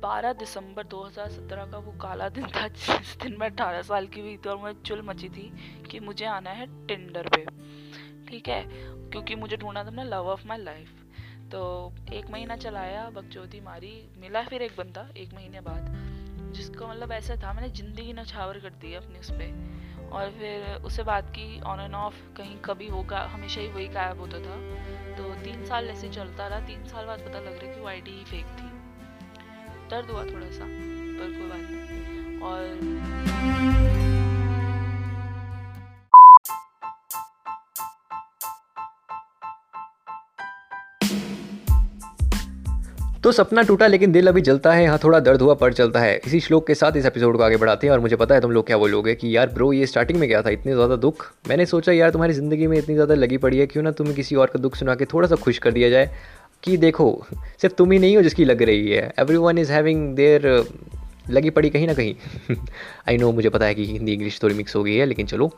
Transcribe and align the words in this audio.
बारह 0.00 0.32
दिसंबर 0.32 0.86
2017 0.86 1.70
का 1.72 1.78
वो 1.78 1.92
काला 1.92 2.28
दिन 2.28 2.46
था, 2.46 2.68
जिस 2.68 3.16
दिन 3.22 3.36
मैं 3.38 3.50
अठारह 3.50 3.82
साल 3.82 4.06
की 4.06 4.20
हुई 4.20 4.36
थी 4.36 4.48
और 4.48 4.56
मुझे 4.56 4.80
चुल 4.86 5.02
मची 5.02 5.28
थी 5.28 5.52
कि 5.90 6.00
मुझे 6.00 6.24
आना 6.24 6.50
है 6.50 6.86
टिंडर 6.86 7.28
पे। 7.28 7.44
ठीक 8.28 8.48
है? 8.48 8.62
क्योंकि 9.10 9.34
मुझे 9.34 9.56
ढूंढना 9.56 9.84
था 9.84 9.88
अपना 9.88 10.02
लव 10.02 10.28
ऑफ़ 10.28 10.46
माई 10.46 10.58
लाइफ 10.58 10.88
तो 11.52 11.92
एक 12.12 12.30
महीना 12.30 12.56
चलाया 12.56 13.10
बकचोदी 13.10 13.60
मारी, 13.60 14.10
मिला 14.18 14.42
फिर 14.42 14.62
एक 14.62 14.72
बंदा, 14.78 15.08
एक 15.16 15.34
महीने 15.34 15.60
बाद, 15.60 15.94
जिसका 16.52 16.86
मतलब 16.86 17.12
ऐसा 17.12 17.36
था, 17.36 17.52
मैंने 17.52 17.68
ज़िंदगी 17.68 18.12
नछावर 18.12 18.58
कर 18.58 18.70
दी 18.70 18.94
अपनी 18.94 19.18
उस 19.18 19.30
पर 19.30 20.10
और 20.12 20.30
फिर 20.30 20.82
उससे 20.84 21.02
बात 21.02 21.30
की 21.30 21.60
ऑन 21.60 21.80
एंड 21.80 21.94
ऑफ़ 21.94 22.14
कहीं 22.36 22.56
कभी 22.58 22.90
वो 22.90 23.02
का 23.02 23.20
हमेशा 23.20 23.60
ही 23.60 23.68
वही 23.68 23.88
गायब 23.88 24.20
होता 24.20 24.38
था। 24.38 24.56
तो 25.16 25.34
तीन 25.44 25.64
साल 25.64 25.88
ऐसे 25.88 26.08
चलता 26.08 26.46
रहा, 26.46 26.60
तीन 26.60 26.86
साल 26.86 27.06
बाद 27.06 27.18
पता 27.18 27.38
लग 27.38 27.64
रहा 27.64 27.74
कि 27.74 27.80
वो 27.80 27.86
आई 27.86 28.02
ही 28.06 28.24
फेक 28.24 28.44
थी। 28.44 28.77
दर्द 29.90 30.10
हुआ 30.10 30.22
थोड़ा 30.24 30.46
सा 30.48 30.64
पर 30.64 31.28
कोई 31.32 31.48
बात 31.48 31.60
नहीं। 31.70 32.40
और 32.42 33.06
तो 43.24 43.32
सपना 43.32 43.62
टूटा 43.62 43.86
लेकिन 43.86 44.12
दिल 44.12 44.28
अभी 44.28 44.40
जलता 44.40 44.72
है 44.72 44.82
यहाँ 44.82 44.98
थोड़ा 45.04 45.18
दर्द 45.20 45.42
हुआ, 45.42 45.54
पर 45.54 45.72
चलता 45.72 46.00
है। 46.00 46.14
इसी 46.16 46.40
श्लोक 46.40 46.66
के 46.66 46.74
साथ 46.74 46.96
इस 46.96 47.06
एपिसोड 47.06 47.36
को 47.36 47.42
आगे 47.42 47.56
बढ़ाते 47.56 47.86
हैं 47.86 47.92
और 47.92 48.00
मुझे 48.00 48.16
पता 48.16 48.34
है 48.34 48.40
तुम 48.40 48.50
लोग 48.50 48.66
क्या 48.66 48.76
बोलोगे 48.78 49.14
कि, 49.14 49.36
यार 49.36 49.48
ब्रो 49.48 49.72
ये 49.72 49.86
स्टार्टिंग 49.86 50.18
में 50.18 50.28
क्या 50.28 50.42
था? 50.42 50.50
इतने 50.50 50.74
ज़्यादा 50.74 50.96
दुख? 50.96 51.24
मैंने 51.48 51.66
सोचा, 51.66 51.92
यार, 51.92 52.10
तुम्हारी 52.10 52.32
ज़िंदगी 52.32 52.66
में 52.66 52.76
इतनी 52.78 52.94
ज़्यादा 52.94 53.14
लगी 53.14 53.36
पड़ी 53.36 53.58
है, 53.58 53.66
क्यों 53.66 53.82
ना 53.82 53.90
तुम्हें 53.90 54.16
किसी 54.16 54.34
और 54.34 54.46
का 54.46 54.58
दुख 54.58 54.76
सुना 54.76 54.94
के 54.94 55.04
थोड़ा 55.04 55.28
सा 55.28 55.36
खुश 55.36 55.58
कर 55.58 55.72
दिया 55.72 55.90
जाए? 55.90 56.10
कि 56.64 56.76
देखो 56.76 57.10
सिर्फ़ 57.60 57.74
तुम 57.74 57.92
ही 57.92 57.98
नहीं 57.98 58.16
हो 58.16 58.22
जिसकी 58.22 58.44
लग 58.44 58.62
रही 58.62 58.90
है। 58.90 59.12
Every 59.18 59.36
one 59.36 59.58
is 59.58 59.72
having 59.72 60.14
their 60.16 60.46
लगी 61.30 61.50
पड़ी 61.50 61.70
कहीं 61.70 61.86
ना 61.86 61.94
कहीं। 61.94 62.14
आई 63.08 63.16
नो 63.16 63.30
मुझे 63.32 63.48
पता 63.48 63.66
है 63.66 63.74
कि 63.74 63.84
हिंदी 63.84 64.12
इंग्लिश 64.12 64.42
थोड़ी 64.42 64.54
मिक्स 64.54 64.76
हो 64.76 64.82
गई 64.82 64.96
है 64.96 65.06
लेकिन 65.06 65.26
चलो। 65.26 65.50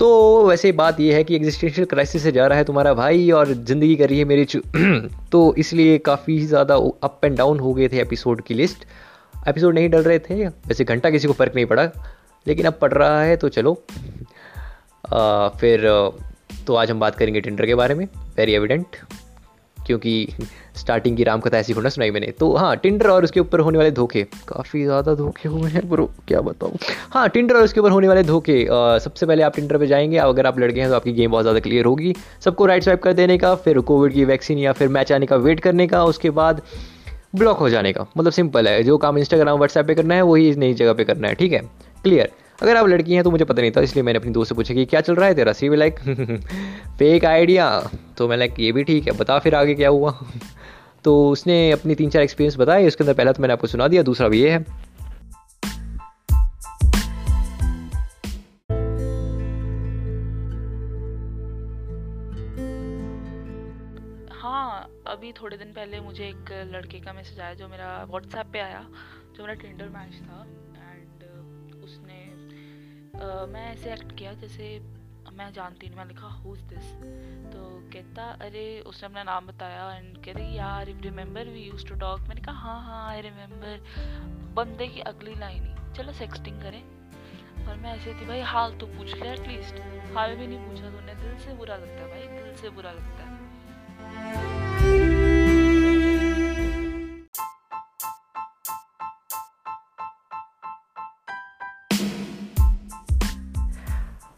तो 0.00 0.08
वैसे 0.46 0.70
बात 0.72 1.00
यह 1.00 1.16
है 1.16 1.24
कि 1.24 1.34
एग्जिस्टेंशियल 1.36 1.86
क्राइसिस 1.86 2.22
से 2.22 2.32
जा 2.32 2.46
रहा 2.46 2.58
है 2.58 2.64
तुम्हारा 2.64 2.92
भाई 2.94 3.30
और 3.30 3.52
ज़िंदगी 3.52 3.96
कर 3.96 4.08
रही 4.08 4.18
है 4.18 4.24
मेरी 4.24 4.44
तो 5.32 5.54
इसलिए 5.58 5.98
काफ़ी 5.98 6.38
ज़्यादा 6.46 6.74
अप 7.02 7.20
एंड 7.24 7.36
डाउन 7.36 7.60
हो 7.60 7.74
गए 7.74 7.88
थे 7.88 8.00
एपिसोड 8.00 8.40
की 8.42 8.54
लिस्ट 8.54 8.84
एपिसोड 9.48 9.74
नहीं 9.74 9.88
डल 9.90 10.02
रहे 10.02 10.18
थे 10.20 10.46
वैसे 10.46 10.84
घंटा 10.84 11.10
किसी 11.10 11.28
को 11.28 11.32
फ़र्क 11.32 11.54
नहीं 11.54 11.66
पड़ा 11.66 11.90
लेकिन 12.46 12.66
अब 12.66 12.78
पड़ 12.80 12.92
रहा 12.92 13.22
है 13.22 13.36
तो 13.36 13.48
चलो। 13.48 13.72
आ, 15.04 15.48
फिर 15.48 15.88
तो 16.66 16.74
आज 16.74 16.90
हम 16.90 17.00
बात 17.00 17.14
करेंगे 17.14 17.40
टेंडर 17.40 17.66
के 17.66 17.74
बारे 17.74 17.94
में। 17.94 18.04
वेरी 18.36 18.52
एविडेंट 18.54 18.96
क्योंकि 19.86 20.26
स्टार्टिंग 20.76 21.16
की 21.16 21.24
राम 21.24 21.40
कथा 21.40 21.58
ऐसी 21.58 21.72
होना 21.72 21.88
सुनाई 21.88 22.10
मैंने। 22.10 22.26
तो 22.30 22.52
हाँ 22.56 22.76
टिंडर 22.76 23.08
और 23.10 23.24
उसके 23.24 23.40
ऊपर 23.40 23.60
होने 23.60 23.78
वाले 23.78 23.90
धोखे। 23.90 24.22
काफ़ी 24.48 24.82
ज़्यादा 24.84 25.14
धोखे 25.14 25.48
हुए 25.48 25.70
हैं 25.70 25.88
ब्रो, 25.90 26.10
क्या 26.28 26.40
बताऊँ? 26.40 26.78
हाँ 27.10 27.28
टिंडर 27.28 27.56
और 27.56 27.62
उसके 27.62 27.80
ऊपर 27.80 27.90
होने 27.90 28.08
वाले 28.08 28.22
धोखे 28.22 28.66
सबसे 29.00 29.26
पहले 29.26 29.42
आप 29.42 29.56
टिंडर 29.56 29.78
पे 29.78 29.86
जाएँगे। 29.86 30.18
अगर 30.18 30.46
आप 30.46 30.58
लड़के 30.58 30.80
हैं 30.80 30.88
तो 30.90 30.96
आपकी 30.96 31.12
गेम 31.12 31.30
बहुत 31.30 31.44
ज़्यादा 31.44 31.60
क्लियर 31.60 31.84
होगी। 31.84 32.14
सबको 32.40 32.66
राइट 32.66 32.82
स्वाइप 32.82 33.02
कर 33.02 33.12
देने 33.12 33.38
का, 33.38 33.54
फिर 33.56 33.80
कोविड 33.82 34.12
की 34.12 34.24
वैक्सीन 34.24 34.58
या 34.58 34.72
फिर 34.72 34.88
मैच 34.90 35.12
आने 35.12 35.26
का 35.26 35.36
वेट 35.38 35.60
करने 35.60 35.86
का, 35.86 36.04
उसके 36.04 36.30
बाद 36.32 36.62
ब्लॉक 37.34 37.58
हो 37.58 37.68
जाने 37.70 37.92
का। 37.92 38.06
मतलब 38.16 38.32
सिंपल 38.32 38.68
है, 38.68 38.82
जो 38.82 38.96
काम 38.98 39.18
इंस्टाग्राम 39.18 39.56
व्हाट्सएप 39.56 39.86
पे 39.86 39.94
करना 39.94 40.14
है, 40.14 40.22
वही 40.22 40.54
नई 40.56 40.74
जगह 40.74 40.92
पे 40.92 41.04
करना 41.04 41.28
है, 41.28 41.34
ठीक 41.34 41.52
है? 41.52 41.60
क्लियर 42.02 42.30
अगर 42.58 42.76
आप 42.76 42.86
लड़की 42.86 43.14
हैं 43.14 43.22
तो 43.24 43.30
मुझे 43.30 43.44
पता 43.44 43.62
नहीं 43.62 43.70
था, 43.70 43.80
इसलिए 43.80 44.02
मैंने 44.02 44.18
अपनी 44.18 44.30
दोस्त 44.32 44.48
से 44.48 44.54
पूछा 44.54 44.74
कि 44.74 44.84
क्या 44.84 45.00
चल 45.00 45.14
रहा 45.14 45.26
है 45.26 45.34
तेरा? 45.34 45.52
सी 45.52 45.68
भी 45.68 45.76
लाइक 45.76 45.98
फेक 46.98 47.24
आइडिया 47.24 47.66
तो 48.18 48.28
मैं 48.28 48.36
लाइक 48.36 48.60
ये 48.60 48.72
भी 48.72 48.84
ठीक 48.84 49.06
है, 49.06 49.16
बता 49.18 49.38
फिर 49.38 49.54
आगे 49.54 49.74
क्या 49.74 49.88
हुआ। 49.88 50.12
तो 51.04 51.30
उसने 51.30 51.70
अपनी 51.72 51.94
तीन 51.94 52.10
चार 52.10 52.22
एक्सपीरियंस 52.22 52.56
बताए, 52.58 52.86
उसके 52.86 53.04
अंदर 53.04 53.14
पहला 53.14 53.32
तो 53.32 53.42
मैंने 53.42 53.52
आपको 53.52 53.66
सुना 53.66 53.88
दिया, 53.88 54.02
दूसरा 54.02 54.28
भी 54.28 54.42
ये 54.42 54.50
है। 54.50 54.64
हाँ 64.42 64.88
अभी 65.06 65.32
थोड़े 65.32 65.56
दिन 65.56 65.72
पहले 65.72 66.00
मुझे 66.00 66.24
एक 66.24 66.50
लड़के 66.74 66.98
का 67.00 67.12
मैसेज 67.12 67.40
आया 67.40 67.54
जो 67.54 67.68
मेरा 67.68 68.04
व्हाट्सएप 68.10 68.46
पे 68.52 68.58
आया, 68.60 68.84
जो 69.36 69.42
मेरा 69.42 69.54
टेंडर 69.54 69.88
मैच 69.88 70.20
था। 70.22 70.46
मैं 73.46 73.72
ऐसे 73.72 73.92
एक्ट 73.92 74.18
किया 74.18 74.32
जैसे 74.32 74.82
मैं 75.32 75.52
जानती 75.52 75.86
नहीं, 75.86 75.98
मैं 75.98 76.06
लिखा 76.06 76.26
हुज 76.26 76.58
दिस 76.58 76.84
तो 77.52 77.90
कहता, 77.92 78.24
अरे, 78.24 78.80
उसने 78.80 79.06
अपना 79.06 79.22
नाम 79.22 79.46
बताया 79.46 79.94
एंड 79.94 80.24
कह 80.24 80.32
रही, 80.32 80.54
यार 80.54 80.88
if 80.88 81.00
remember 81.00 81.44
we 81.44 81.60
use 81.60 81.86
to 81.86 81.94
talk 81.94 82.20
मैंने 82.20 82.40
कहा 82.40 82.54
हाँ 82.54 82.82
हाँ 82.82 83.10
आई 83.10 83.20
रिमेंबर 83.20 83.84
बंदे 84.54 84.88
की 84.88 85.00
अगली 85.00 85.34
लाइन 85.34 85.64
ही। 85.64 85.94
चलो 85.94 86.12
सेक्सटिंग 86.12 86.62
करें। 86.62 86.82
और 87.66 87.76
मैं 87.76 87.96
ऐसे 87.96 88.14
थी, 88.14 88.26
भाई, 88.26 88.40
हाल 88.40 88.74
तो 88.74 88.86
पूछ 88.86 89.14
लिया 89.14 89.32
एटलीस्ट 89.32 89.74
हाल 90.16 90.36
भी 90.36 90.46
नहीं 90.46 90.58
पूछा 90.58 90.90
तूने, 90.90 91.14
दिल 91.14 91.38
से 91.38 91.54
बुरा 91.54 91.76
लगता 91.76 91.92
है 91.92 92.08
भाई, 92.08 92.44
दिल 92.44 92.56
से 92.56 92.70
बुरा 92.70 92.90
लगता 92.90 93.24
है। 93.24 94.51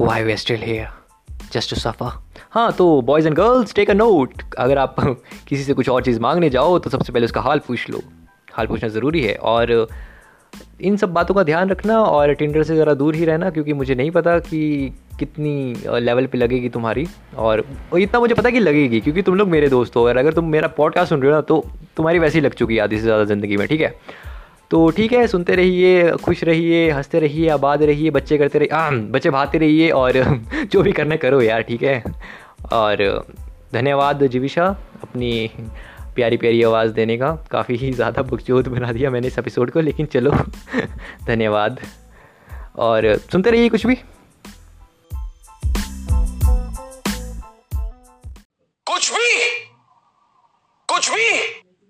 We 0.00 0.06
are 0.06 0.36
still 0.38 0.62
here? 0.62 0.88
Just 1.54 1.70
to 1.70 1.78
suffer. 1.80 2.10
हाँ 2.50 2.70
तो 2.72 2.84
boys 3.06 3.26
and 3.26 3.34
girls 3.36 3.74
take 3.74 3.90
a 3.90 3.94
note 3.94 4.42
अगर 4.58 4.78
आप 4.78 4.94
किसी 5.48 5.62
से 5.64 5.74
कुछ 5.74 5.88
और 5.88 6.04
चीज़ 6.04 6.20
मांगने 6.20 6.48
जाओ 6.50 6.78
तो 6.78 6.90
सबसे 6.90 7.12
पहले 7.12 7.24
उसका 7.24 7.40
हाल 7.40 7.58
पूछ 7.66 7.88
लो 7.90 8.00
हाल 8.52 8.66
पूछना 8.66 8.88
ज़रूरी 8.88 9.22
है 9.22 9.34
और 9.52 9.88
इन 10.80 10.96
सब 10.96 11.12
बातों 11.12 11.34
का 11.34 11.42
ध्यान 11.42 11.70
रखना 11.70 11.98
और 12.02 12.32
टिंडर 12.34 12.62
से 12.62 12.76
ज़रा 12.76 12.94
दूर 12.94 13.14
ही 13.14 13.24
रहना, 13.24 13.50
क्योंकि 13.50 13.72
मुझे 13.72 13.94
नहीं 13.94 14.10
पता 14.10 14.38
कि 14.38 14.92
कितनी 15.18 15.74
लेवल 16.00 16.26
पे 16.26 16.38
लगेगी 16.38 16.68
तुम्हारी 16.68 17.06
और 17.36 17.64
इतना 17.98 18.20
मुझे 18.20 18.34
पता 18.34 18.50
कि 18.50 18.60
लगेगी, 18.60 19.00
क्योंकि 19.00 19.22
तुम 19.22 19.34
लोग 19.34 19.48
मेरे 19.48 19.68
दोस्त 19.68 19.96
हो 19.96 20.06
और 20.08 20.16
अगर 20.16 20.32
तुम 20.32 20.48
मेरा 20.50 20.68
पॉडकास्ट 20.78 21.08
सुन 21.08 21.22
रहे 21.22 21.30
हो 21.30 21.36
ना 21.36 21.40
तो 21.42 21.64
तुम्हारी 21.96 22.18
वैसे 22.18 22.40
लग 22.40 22.54
चुकी 22.54 22.76
है 22.76 22.82
आधी 22.82 22.96
से 22.96 23.02
ज़्यादा 23.02 23.24
ज़िंदगी 23.24 23.56
में, 23.56 23.66
ठीक 23.68 23.80
है 23.80 23.94
तो 24.70 24.90
ठीक 24.90 25.12
है, 25.12 25.26
सुनते 25.26 25.54
रहिए, 25.54 26.10
खुश 26.10 26.44
रहिए, 26.44 26.90
हँसते 26.90 27.20
रहिए, 27.20 27.48
आबाद 27.48 27.82
रहिए, 27.82 28.10
बच्चे 28.10 28.38
करते 28.38 28.58
रहिए 28.58 29.00
बच्चे 29.00 29.30
भाते 29.30 29.58
रहिए 29.58 29.90
और 29.90 30.12
जो 30.72 30.82
भी 30.82 30.92
करना 30.92 31.16
करो 31.16 31.40
यार, 31.40 31.62
ठीक 31.62 31.82
है। 31.82 32.04
और 32.72 33.26
धन्यवाद 33.72 34.26
जीविशा 34.26 34.66
अपनी 35.02 35.50
प्यारी 36.14 36.36
प्यारी 36.36 36.62
आवाज़ 36.62 36.92
देने 36.92 37.16
का, 37.16 37.46
काफ़ी 37.50 37.76
ही 37.76 37.92
ज़्यादा 37.92 38.22
बकचोद 38.22 38.68
बना 38.68 38.92
दिया 38.92 39.10
मैंने 39.10 39.26
इस 39.26 39.38
एपिसोड 39.38 39.70
को, 39.70 39.80
लेकिन 39.80 40.06
चलो, 40.06 40.30
धन्यवाद। 41.26 41.80
और 42.76 43.16
सुनते 43.16 43.50
रहिए 43.50 43.68
कुछ 43.68 43.86
भी। 43.86 43.98